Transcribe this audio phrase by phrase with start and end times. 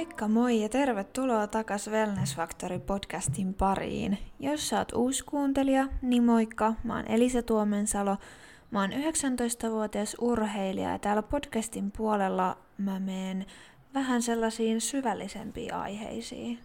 [0.00, 4.18] Moikka moi ja tervetuloa takas Wellness Factory podcastin pariin.
[4.38, 8.16] Jos sä oot uusi kuuntelija, niin moikka, mä oon Elisa Tuomensalo.
[8.70, 13.46] Mä oon 19-vuotias urheilija ja täällä podcastin puolella mä meen
[13.94, 16.58] vähän sellaisiin syvällisempiin aiheisiin.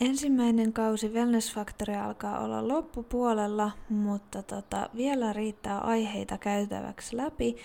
[0.00, 7.56] Ensimmäinen kausi Wellness Factory alkaa olla loppupuolella, mutta tota, vielä riittää aiheita käytäväksi läpi,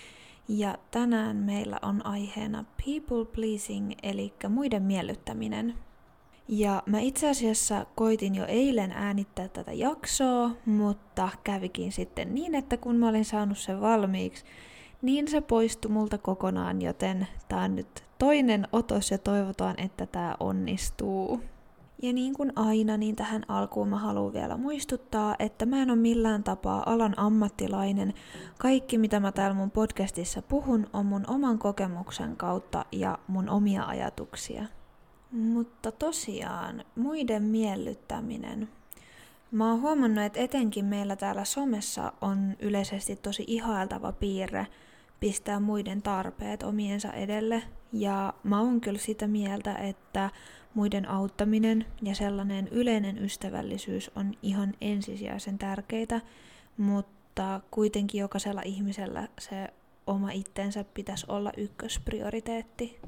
[0.48, 5.74] ja tänään meillä on aiheena people pleasing, eli muiden miellyttäminen.
[6.48, 12.76] Ja mä itse asiassa koitin jo eilen äänittää tätä jaksoa, mutta kävikin sitten niin, että
[12.76, 14.44] kun mä olin saanut sen valmiiksi,
[15.02, 20.36] niin se poistui multa kokonaan, joten tää on nyt toinen otos ja toivotaan, että tää
[20.40, 21.40] onnistuu.
[22.02, 25.98] Ja niin kuin aina, niin tähän alkuun mä haluan vielä muistuttaa, että mä en ole
[25.98, 28.14] millään tapaa alan ammattilainen.
[28.58, 33.84] Kaikki, mitä mä täällä mun podcastissa puhun, on mun oman kokemuksen kautta ja mun omia
[33.84, 34.64] ajatuksia.
[35.30, 38.68] Mutta tosiaan, muiden miellyttäminen.
[39.50, 44.66] Mä oon huomannut, että etenkin meillä täällä somessa on yleisesti tosi ihailtava piirre
[45.20, 47.62] pistää muiden tarpeet omiensa edelle.
[47.92, 50.30] Ja mä oon kyllä sitä mieltä, että
[50.74, 56.20] muiden auttaminen ja sellainen yleinen ystävällisyys on ihan ensisijaisen tärkeitä,
[56.76, 59.68] mutta kuitenkin jokaisella ihmisellä se
[60.06, 62.98] oma itsensä pitäisi olla ykkösprioriteetti.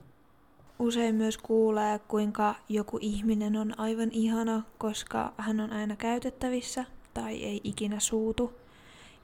[0.78, 6.84] Usein myös kuulee, kuinka joku ihminen on aivan ihana, koska hän on aina käytettävissä
[7.15, 8.53] tai ei ikinä suutu.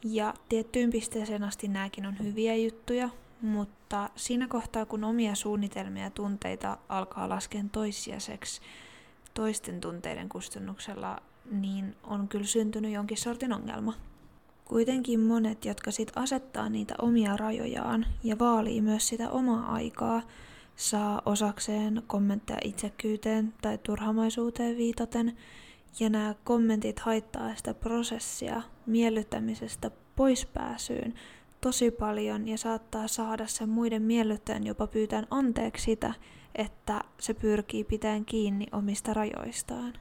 [0.04, 3.08] Ja tiettyyn pisteeseen asti nämäkin on hyviä juttuja,
[3.42, 8.60] mutta siinä kohtaa, kun omia suunnitelmia ja tunteita alkaa lasken toissijaiseksi
[9.34, 11.18] toisten tunteiden kustannuksella,
[11.50, 13.94] niin on kyllä syntynyt jonkin sortin ongelma.
[14.64, 20.22] Kuitenkin monet, jotka sit asettaa niitä omia rajojaan ja vaalii myös sitä omaa aikaa,
[20.76, 25.36] saa osakseen kommentteja itsekyyteen tai turhamaisuuteen viitaten,
[26.00, 31.14] ja nämä kommentit haittaa sitä prosessia miellyttämisestä poispääsyyn
[31.60, 36.14] tosi paljon ja saattaa saada sen muiden miellyttäjän jopa pyytään anteeksi sitä,
[36.54, 39.92] että se pyrkii pitämään kiinni omista rajoistaan.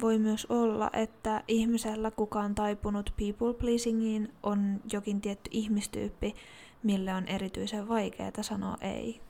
[0.00, 6.34] Voi myös olla, että ihmisellä kukaan taipunut people pleasingiin on jokin tietty ihmistyyppi,
[6.82, 9.20] mille on erityisen vaikeaa sanoa ei.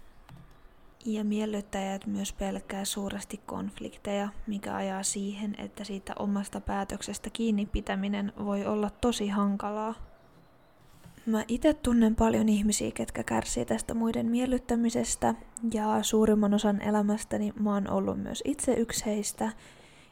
[1.04, 8.32] Ja miellyttäjät myös pelkää suuresti konflikteja, mikä ajaa siihen, että siitä omasta päätöksestä kiinni pitäminen
[8.44, 10.11] voi olla tosi hankalaa.
[11.26, 15.34] Mä itse tunnen paljon ihmisiä, ketkä kärsii tästä muiden miellyttämisestä,
[15.74, 19.52] ja suurimman osan elämästäni mä oon ollut myös itse yksi heistä.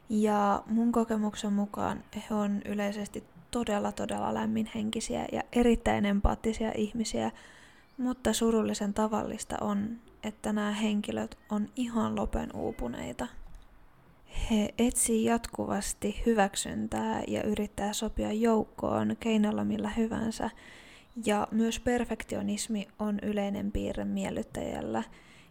[0.09, 7.31] Ja mun kokemuksen mukaan he on yleisesti todella todella lämminhenkisiä ja erittäin empaattisia ihmisiä,
[7.99, 13.27] mutta surullisen tavallista on, että nämä henkilöt on ihan lopen uupuneita.
[14.51, 20.51] He etsii jatkuvasti hyväksyntää ja yrittää sopia joukkoon keinolla millä hyvänsä,
[21.25, 25.03] ja myös perfektionismi on yleinen piirre miellyttäjällä,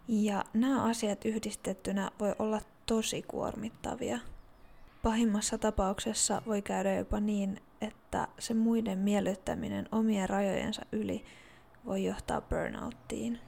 [0.08, 4.20] ja nämä asiat yhdistettynä voi olla tosi kuormittavia.
[5.04, 11.26] Pahimmassa tapauksessa voi käydä jopa niin, että se muiden miellyttäminen omien rajojensa yli
[11.86, 13.40] voi johtaa burnouttiin.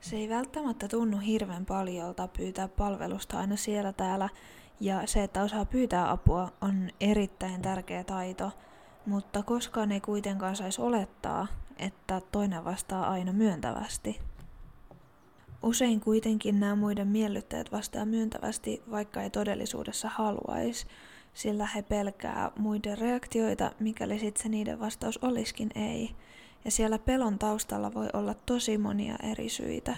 [0.00, 4.28] Se ei välttämättä tunnu hirveän paljolta pyytää palvelusta aina siellä täällä,
[4.80, 8.50] ja se, että osaa pyytää apua, on erittäin tärkeä taito–
[9.06, 11.46] mutta koskaan ei kuitenkaan saisi olettaa,
[11.78, 14.20] että toinen vastaa aina myöntävästi.
[15.62, 20.86] Usein kuitenkin nämä muiden miellyttäjät vastaa myöntävästi, vaikka ei todellisuudessa haluaisi,
[21.34, 26.16] sillä he pelkää muiden reaktioita, mikäli sitten se niiden vastaus olisikin ei.
[26.64, 29.96] Ja siellä pelon taustalla voi olla tosi monia eri syitä.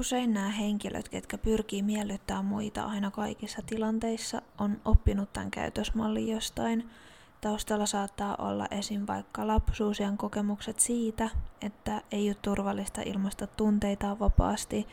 [0.00, 6.84] Usein nämä henkilöt, ketkä pyrkii miellyttää muita aina kaikissa tilanteissa, on oppinut tämän käytösmallin jostain–
[7.40, 9.06] Taustalla saattaa olla esim.
[9.06, 11.30] vaikka lapsuusien kokemukset siitä,
[11.62, 14.86] että ei ole turvallista ilmaista tunteitaan vapaasti.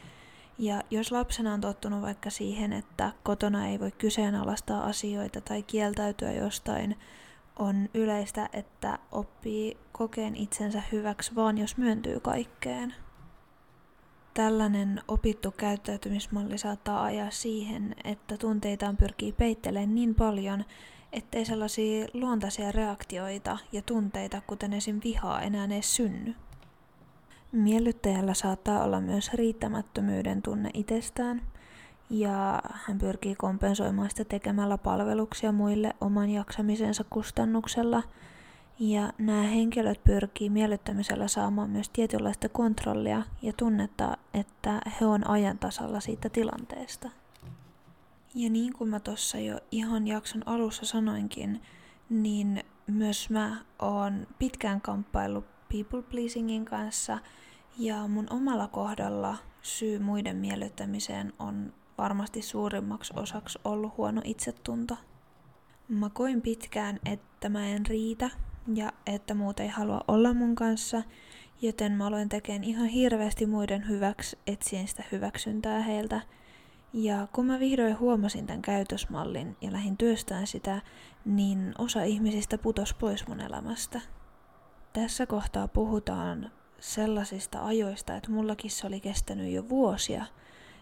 [0.57, 6.31] Ja jos lapsena on tottunut vaikka siihen, että kotona ei voi kyseenalaistaa asioita tai kieltäytyä
[6.31, 6.97] jostain,
[7.59, 12.93] on yleistä, että oppii kokeen itsensä hyväksi vaan jos myöntyy kaikkeen.
[14.33, 20.65] Tällainen opittu käyttäytymismalli saattaa ajaa siihen, että tunteitaan pyrkii peittelemään niin paljon,
[21.13, 24.99] ettei sellaisia luontaisia reaktioita ja tunteita, kuten esim.
[25.03, 26.35] vihaa, enää edes synny.
[27.51, 31.41] Miellyttäjällä saattaa olla myös riittämättömyyden tunne itsestään,
[32.09, 38.03] ja hän pyrkii kompensoimaan sitä tekemällä palveluksia muille oman jaksamisensa kustannuksella.
[38.79, 45.57] Ja nämä henkilöt pyrkii miellyttämisellä saamaan myös tietynlaista kontrollia ja tunnetta, että he on ajan
[45.57, 47.09] tasalla siitä tilanteesta.
[48.35, 51.61] Ja niin kuin mä tuossa jo ihan jakson alussa sanoinkin,
[52.09, 57.19] niin myös mä oon pitkään kamppaillut people pleasingin kanssa
[57.77, 64.97] ja mun omalla kohdalla syy muiden miellyttämiseen on varmasti suurimmaksi osaksi ollut huono itsetunto.
[65.87, 68.29] Mä koin pitkään, että mä en riitä
[68.75, 71.03] ja että muut ei halua olla mun kanssa,
[71.61, 76.21] joten mä aloin tekemään ihan hirveästi muiden hyväksi, etsien sitä hyväksyntää heiltä.
[76.99, 80.81] Ja kun mä vihdoin huomasin tämän käytösmallin ja lähdin työstään sitä,
[81.25, 84.01] niin osa ihmisistä putos pois mun elämästä.
[84.93, 90.25] Tässä kohtaa puhutaan sellaisista ajoista, että mullakin se oli kestänyt jo vuosia,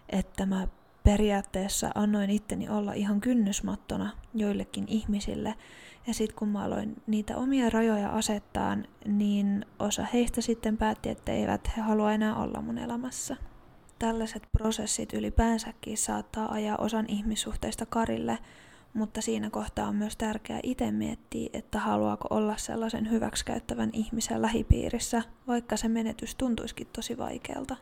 [0.10, 0.68] että mä
[1.04, 5.56] periaatteessa annoin itteni olla ihan kynnysmattona joillekin ihmisille.
[6.08, 11.32] Ja sitten kun mä aloin niitä omia rajoja asettaa, niin osa heistä sitten päätti, että
[11.32, 13.38] eivät he halua enää olla mun elämässä.
[14.00, 18.38] Tällaiset prosessit ylipäänsäkin saattaa ajaa osan ihmissuhteista karille,
[18.94, 25.22] mutta siinä kohtaa on myös tärkeää itse miettiä, että haluaako olla sellaisen hyväksikäyttävän ihmisen lähipiirissä,
[25.48, 27.76] vaikka se menetys tuntuisikin tosi vaikealta.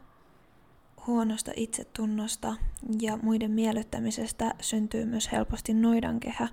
[1.07, 2.55] Huonosta itsetunnosta
[3.01, 6.47] ja muiden miellyttämisestä syntyy myös helposti noidankehä,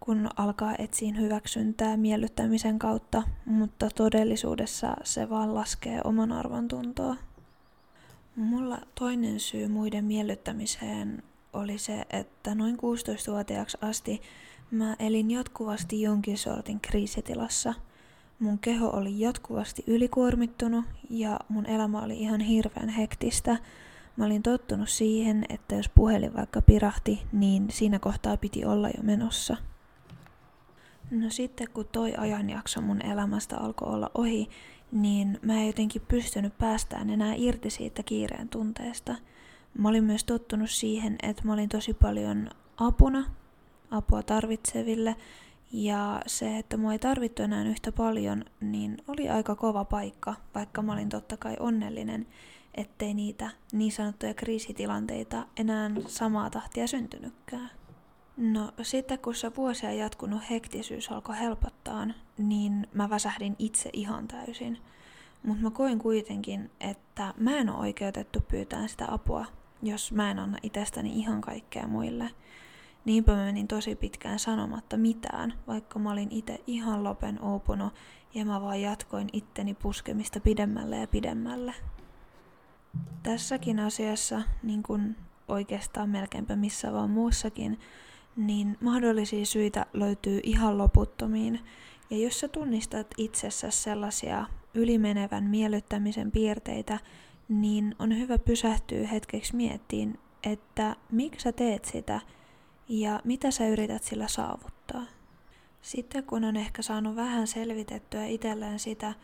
[0.00, 7.16] kun alkaa etsiä hyväksyntää miellyttämisen kautta, mutta todellisuudessa se vaan laskee oman arvon tuntoa.
[8.36, 14.22] Mulla toinen syy muiden miellyttämiseen oli se, että noin 16-vuotiaaksi asti
[14.70, 17.74] mä elin jatkuvasti jonkin sortin kriisitilassa.
[18.38, 23.56] Mun keho oli jatkuvasti ylikuormittunut ja mun elämä oli ihan hirveän hektistä.
[24.16, 29.02] Mä olin tottunut siihen, että jos puhelin vaikka pirahti, niin siinä kohtaa piti olla jo
[29.02, 29.56] menossa.
[31.10, 34.48] No sitten kun toi ajanjakso mun elämästä alkoi olla ohi,
[34.92, 39.16] niin mä en jotenkin pystynyt päästään enää irti siitä kiireen tunteesta–
[39.78, 43.24] Mä olin myös tottunut siihen, että mä olin tosi paljon apuna,
[43.90, 45.16] apua tarvitseville,
[45.72, 50.82] ja se, että mua ei tarvittu enää yhtä paljon, niin oli aika kova paikka, vaikka
[50.82, 52.26] mä olin totta kai onnellinen,
[52.74, 57.70] ettei niitä niin sanottuja kriisitilanteita enää samaa tahtia syntynytkään.
[58.36, 62.06] No sitten kun se vuosia jatkunut hektisyys alkoi helpottaa,
[62.38, 64.78] niin mä väsähdin itse ihan täysin.
[65.42, 69.46] Mutta mä koin kuitenkin, että mä en ole oikeutettu pyytää sitä apua
[69.82, 72.30] jos mä en anna itsestäni ihan kaikkea muille.
[73.04, 77.94] Niinpä mä menin tosi pitkään sanomatta mitään, vaikka mä olin itse ihan lopen uupunut
[78.34, 81.74] ja mä vaan jatkoin itteni puskemista pidemmälle ja pidemmälle.
[83.22, 85.16] Tässäkin asiassa, niin kuin
[85.48, 87.80] oikeastaan melkeinpä missä vaan muussakin,
[88.36, 91.60] niin mahdollisia syitä löytyy ihan loputtomiin.
[92.10, 96.98] Ja jos sä tunnistat itsessä sellaisia ylimenevän miellyttämisen piirteitä,
[97.48, 102.20] niin on hyvä pysähtyä hetkeksi miettiin, että miksi sä teet sitä
[102.88, 105.02] ja mitä sä yrität sillä saavuttaa.
[105.82, 109.14] Sitten kun on ehkä saanut vähän selvitettyä itselleen sitä,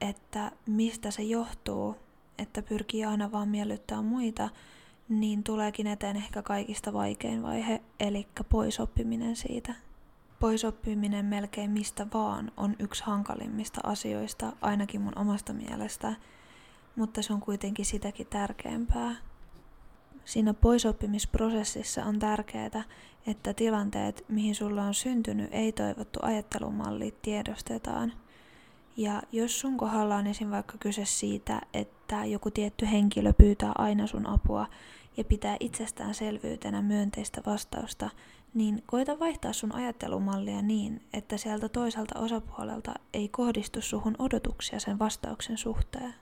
[0.00, 1.96] että mistä se johtuu,
[2.38, 4.48] että pyrkii aina vaan miellyttää muita,
[5.08, 9.74] niin tuleekin eteen ehkä kaikista vaikein vaihe, eli poisoppiminen siitä.
[10.40, 16.14] Poisoppiminen melkein mistä vaan on yksi hankalimmista asioista, ainakin mun omasta mielestä,
[16.96, 19.16] mutta se on kuitenkin sitäkin tärkeämpää.
[20.24, 22.84] Siinä poisoppimisprosessissa on tärkeää,
[23.26, 28.12] että tilanteet, mihin sulla on syntynyt ei-toivottu ajattelumalli, tiedostetaan.
[28.96, 30.50] Ja jos sun kohdalla on esim.
[30.50, 34.66] vaikka kyse siitä, että joku tietty henkilö pyytää aina sun apua
[35.16, 38.10] ja pitää itsestäänselvyytenä myönteistä vastausta,
[38.54, 44.98] niin koita vaihtaa sun ajattelumallia niin, että sieltä toiselta osapuolelta ei kohdistu suhun odotuksia sen
[44.98, 46.14] vastauksen suhteen.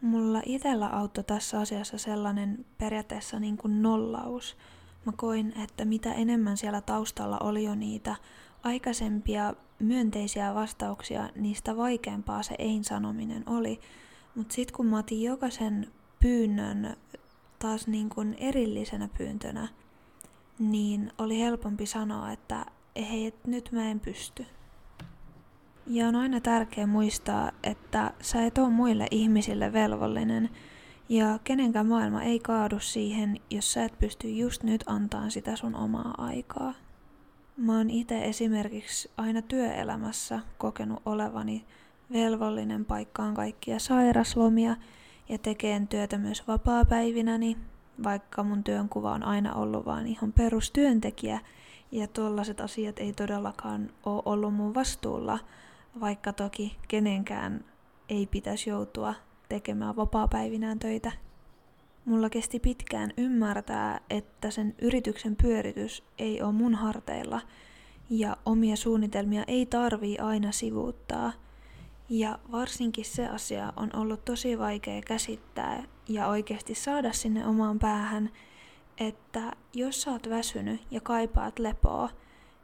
[0.00, 4.56] Mulla itsellä auttoi tässä asiassa sellainen periaatteessa niin kuin nollaus.
[5.04, 8.16] Mä koin, että mitä enemmän siellä taustalla oli jo niitä
[8.62, 13.80] aikaisempia myönteisiä vastauksia, niistä vaikeampaa se ei-sanominen oli.
[14.34, 16.96] Mutta sitten kun mä otin jokaisen pyynnön
[17.58, 19.68] taas niin kuin erillisenä pyyntönä,
[20.58, 22.66] niin oli helpompi sanoa, että
[22.96, 24.46] hei, nyt mä en pysty.
[25.86, 30.50] Ja on aina tärkeää muistaa, että sä et ole muille ihmisille velvollinen,
[31.08, 35.74] ja kenenkään maailma ei kaadu siihen, jos sä et pysty just nyt antaa sitä sun
[35.74, 36.74] omaa aikaa.
[37.56, 41.64] Mä oon itse esimerkiksi aina työelämässä kokenut olevani
[42.12, 44.76] velvollinen paikkaan kaikkia sairaslomia
[45.28, 47.56] ja tekeen työtä myös vapaa-päivinäni,
[48.04, 51.40] vaikka mun työnkuva on aina ollut vaan ihan perustyöntekijä
[51.90, 55.38] ja tuollaiset asiat ei todellakaan ole ollut mun vastuulla–
[56.00, 57.64] vaikka toki kenenkään
[58.08, 59.14] ei pitäisi joutua
[59.48, 61.12] tekemään vapaa-päivinään töitä.
[62.04, 67.40] Mulla kesti pitkään ymmärtää, että sen yrityksen pyöritys ei ole mun harteilla
[68.10, 71.32] ja omia suunnitelmia ei tarvii aina sivuuttaa.
[72.08, 78.30] Ja varsinkin se asia on ollut tosi vaikea käsittää ja oikeasti saada sinne omaan päähän,
[78.98, 82.08] että jos sä oot väsynyt ja kaipaat lepoa,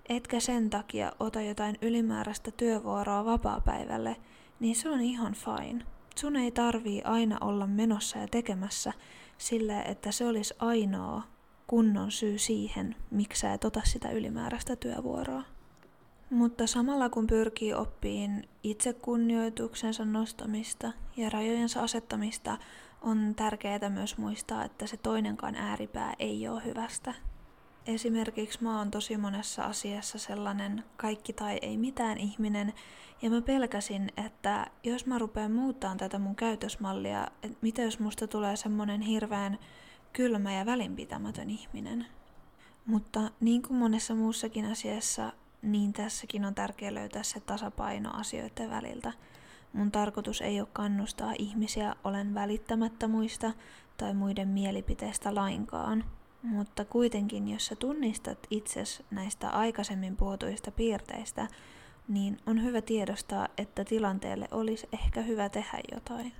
[0.08, 4.16] etkä sen takia ota jotain ylimääräistä työvuoroa vapaapäivälle,
[4.60, 5.84] niin se on ihan fine.
[6.16, 8.92] Sun ei tarvii aina olla menossa ja tekemässä
[9.38, 11.22] sille, että se olisi ainoa
[11.66, 15.42] kunnon syy siihen, miksi sä et ota sitä ylimääräistä työvuoroa.
[16.30, 22.58] Mutta samalla kun pyrkii oppiin itsekunnioituksensa nostamista ja rajojensa asettamista,
[23.02, 27.14] on tärkeää myös muistaa, että se toinenkaan ääripää ei ole hyvästä.
[27.88, 32.74] Esimerkiksi mä oon tosi monessa asiassa sellainen kaikki tai ei mitään ihminen,
[33.22, 38.26] ja mä pelkäsin, että jos mä rupean muuttaa tätä mun käytösmallia, että mitä jos musta
[38.26, 39.58] tulee semmonen hirveän
[40.12, 42.06] kylmä ja välinpitämätön ihminen.
[42.86, 49.12] Mutta niin kuin monessa muussakin asiassa, niin tässäkin on tärkeää löytää se tasapaino asioiden väliltä.
[49.72, 53.52] Mun tarkoitus ei ole kannustaa ihmisiä olen välittämättä muista
[53.96, 56.04] tai muiden mielipiteistä lainkaan.
[56.42, 61.48] Mutta kuitenkin, jos sä tunnistat itses näistä aikaisemmin puhutuista piirteistä,
[62.08, 66.32] niin on hyvä tiedostaa, että tilanteelle olisi ehkä hyvä tehdä jotain.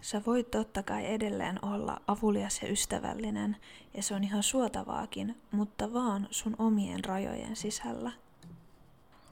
[0.00, 3.56] Sä voit totta kai edelleen olla avulias ja ystävällinen,
[3.94, 8.12] ja se on ihan suotavaakin, mutta vaan sun omien rajojen sisällä.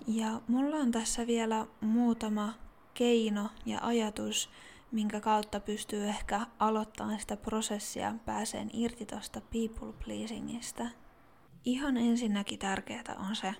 [0.06, 2.54] Ja mulla on tässä vielä muutama
[2.94, 4.50] keino ja ajatus,
[4.92, 10.86] minkä kautta pystyy ehkä aloittamaan sitä prosessia pääseen irti tuosta people pleasingista.
[11.64, 13.54] Ihan ensinnäkin tärkeää on se,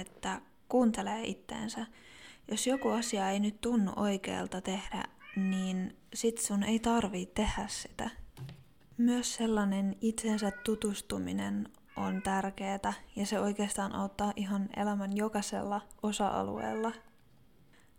[0.00, 1.86] että kuuntelee itteensä.
[2.50, 5.04] Jos joku asia ei nyt tunnu oikealta tehdä,
[5.36, 8.10] niin sit sun ei tarvii tehdä sitä.
[8.98, 16.92] Myös sellainen itsensä tutustuminen on tärkeää ja se oikeastaan auttaa ihan elämän jokaisella osa-alueella.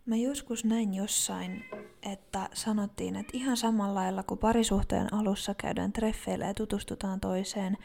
[0.08, 1.64] Mä joskus näin jossain,
[2.02, 7.76] että sanottiin, että ihan samalla lailla kuin parisuhteen alussa käydään treffeillä ja tutustutaan toiseen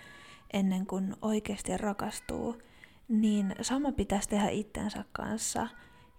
[0.53, 2.62] ennen kuin oikeasti rakastuu,
[3.08, 5.68] niin sama pitäisi tehdä itsensä kanssa.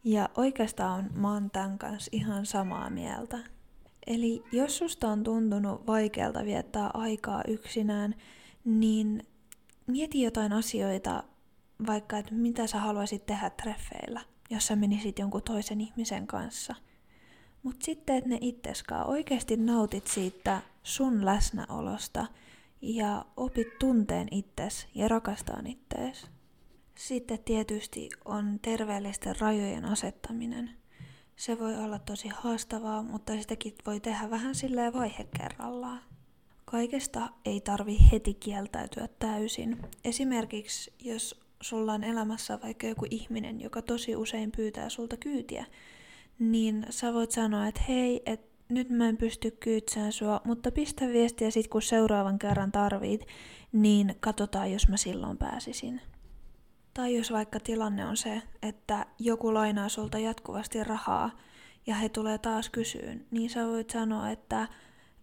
[0.04, 3.38] Ja oikeastaan mä oon tämän kanssa ihan samaa mieltä.
[4.06, 8.14] Eli jos susta on tuntunut vaikealta viettää aikaa yksinään,
[8.64, 9.26] niin
[9.86, 11.24] mieti jotain asioita,
[11.86, 14.20] vaikka että mitä sä haluaisit tehdä treffeillä,
[14.50, 16.74] jos sä menisit jonkun toisen ihmisen kanssa.
[17.62, 22.26] Mutta sitten, että ne itseskaan oikeasti nautit siitä sun läsnäolosta
[22.82, 26.26] ja opit tunteen itses ja rakastaan ittees.
[26.94, 30.70] Sitten tietysti on terveellisten rajojen asettaminen.
[31.36, 36.00] Se voi olla tosi haastavaa, mutta sitäkin voi tehdä vähän silleen vaihe kerrallaan.
[36.64, 39.78] Kaikesta ei tarvi heti kieltäytyä täysin.
[40.04, 45.64] Esimerkiksi jos sulla on elämässä vaikka joku ihminen, joka tosi usein pyytää sulta kyytiä,
[46.38, 51.08] niin sä voit sanoa, että hei, että nyt mä en pysty kyytsään sua, mutta pistä
[51.08, 53.26] viestiä sit kun seuraavan kerran tarvit,
[53.72, 56.00] niin katsotaan jos mä silloin pääsisin.
[56.94, 61.30] Tai jos vaikka tilanne on se, että joku lainaa sulta jatkuvasti rahaa
[61.86, 64.68] ja he tulee taas kysyyn, niin sä voit sanoa, että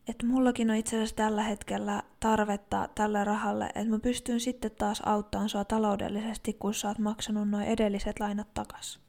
[0.08, 5.02] että mullakin on itse asiassa tällä hetkellä tarvetta tälle rahalle, että mä pystyn sitten taas
[5.06, 9.00] auttamaan sua taloudellisesti, kun sä oot maksanut noin edelliset lainat takas.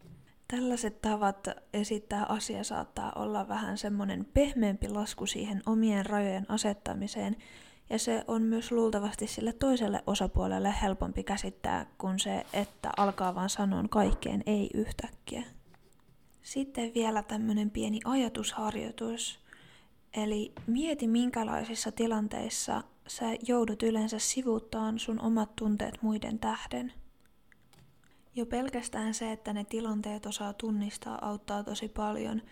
[0.49, 7.37] Tällaiset tavat esittää asia saattaa olla vähän semmonen pehmeämpi lasku siihen omien rajojen asettamiseen,
[7.91, 13.51] ja se on myös luultavasti sille toiselle osapuolelle helpompi käsittää kuin se, että alkaa vaan
[13.51, 15.43] sanoa kaikkeen ei yhtäkkiä.
[16.43, 19.42] Sitten vielä tämmönen pieni ajatusharjoitus–
[20.15, 26.93] Eli mieti minkälaisissa tilanteissa sä joudut yleensä sivuuttaan sun omat tunteet muiden tähden.
[28.35, 32.43] Jo pelkästään se, että ne tilanteet osaa tunnistaa, auttaa tosi paljon.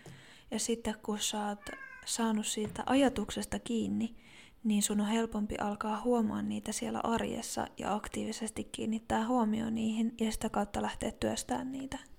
[0.51, 1.69] Ja sitten kun sä oot
[2.05, 4.15] saanut siitä ajatuksesta kiinni,
[4.63, 10.31] niin sun on helpompi alkaa huomaa niitä siellä arjessa ja aktiivisesti kiinnittää huomioon niihin ja
[10.31, 12.10] sitä kautta lähteä työstämään niitä.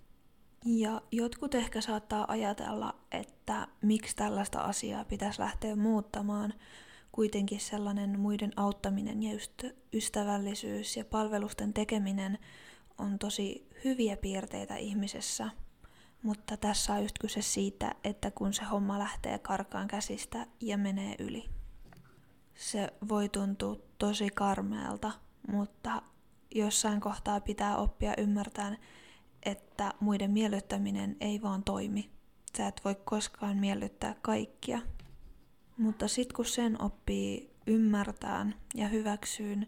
[0.65, 6.55] Ja jotkut ehkä saattaa ajatella, että miksi tällaista asiaa pitäisi lähteä muuttamaan.
[7.13, 9.39] Kuitenkin sellainen muiden auttaminen ja
[9.93, 12.39] ystävällisyys ja palvelusten tekeminen
[12.99, 15.51] on tosi hyviä piirteitä ihmisessä.
[16.23, 21.15] Mutta tässä on just kyse siitä, että kun se homma lähtee karkaan käsistä ja menee
[21.19, 21.49] yli.
[22.55, 25.13] Se voi tuntua tosi karmealta,
[25.49, 26.03] mutta
[26.55, 28.79] jossain kohtaa pitää oppia ymmärtämään,
[29.43, 32.11] että muiden miellyttäminen ei vaan toimi.
[32.57, 34.79] Sä et voi koskaan miellyttää kaikkia.
[35.77, 39.67] Mutta sit kun sen oppii ymmärtään ja hyväksyyn,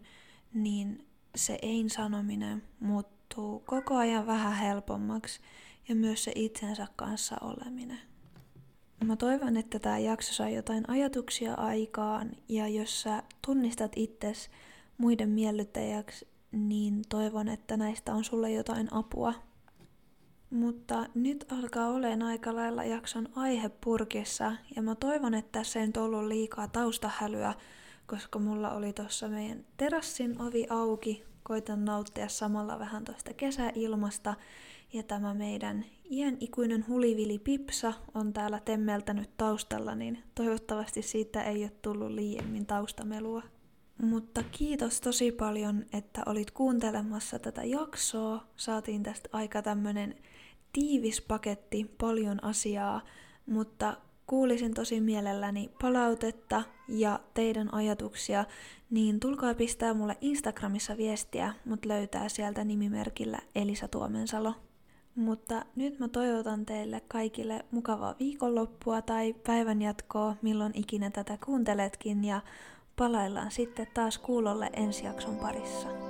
[0.53, 5.41] niin se ein sanominen muuttuu koko ajan vähän helpommaksi
[5.87, 7.99] ja myös se itsensä kanssa oleminen.
[9.03, 14.49] Mä toivon, että tämä jakso saa jotain ajatuksia aikaan ja jos sä tunnistat itses
[14.97, 19.33] muiden miellyttäjäksi, niin toivon, että näistä on sulle jotain apua.
[20.49, 25.87] Mutta nyt alkaa olemaan aika lailla jakson aihe purkissa ja mä toivon, että tässä ei
[25.87, 27.53] nyt ollut liikaa taustahälyä,
[28.07, 31.23] koska mulla oli tuossa meidän terassin ovi auki.
[31.43, 34.33] Koitan nauttia samalla vähän tuosta kesäilmasta
[34.93, 41.63] ja tämä meidän iän ikuinen hulivili Pipsa on täällä temmeltänyt taustalla, niin toivottavasti siitä ei
[41.63, 43.43] ole tullut liiemmin taustamelua.
[44.01, 48.43] Mutta kiitos tosi paljon, että olit kuuntelemassa tätä jaksoa.
[48.55, 50.15] Saatiin tästä aika tämmönen
[50.75, 53.01] tiivis paketti, paljon asiaa,
[53.45, 58.45] mutta kuulisin tosi mielelläni palautetta ja teidän ajatuksia,
[58.89, 64.53] niin tulkaa pistää mulle Instagramissa viestiä, mut löytää sieltä nimimerkillä Elisa Tuomensalo.
[65.15, 72.41] Mutta nyt mä toivotan teille kaikille mukavaa viikonloppua tai päivänjatkoa, milloin ikinä tätä kuunteletkin, ja
[72.95, 76.04] palaillaan sitten taas kuulolle ensi jakson parissa.